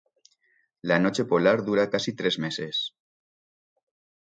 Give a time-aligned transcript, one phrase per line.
[0.91, 2.83] La noche polar dura casi tres meses.